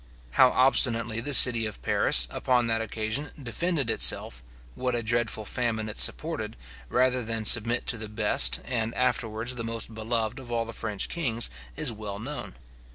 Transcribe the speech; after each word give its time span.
How 0.31 0.49
obstinately 0.49 1.21
the 1.21 1.31
city 1.35 1.67
of 1.67 1.83
Paris, 1.83 2.27
upon 2.31 2.65
that 2.65 2.81
occasion, 2.81 3.29
defended 3.43 3.91
itself, 3.91 4.41
what 4.73 4.95
a 4.95 5.03
dreadful 5.03 5.45
famine 5.45 5.87
it 5.89 5.99
supported, 5.99 6.57
rather 6.89 7.23
than 7.23 7.45
submit 7.45 7.85
to 7.85 7.99
the 7.99 8.09
best, 8.09 8.61
and 8.65 8.95
afterwards 8.95 9.53
the 9.53 9.63
most 9.63 9.93
beloved 9.93 10.39
of 10.39 10.51
all 10.51 10.65
the 10.65 10.73
French 10.73 11.07
kings, 11.07 11.51
is 11.75 11.91
well 11.93 12.17
known. 12.17 12.55